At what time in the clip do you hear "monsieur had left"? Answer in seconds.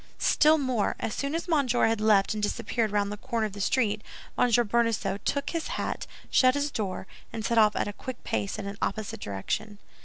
1.47-2.33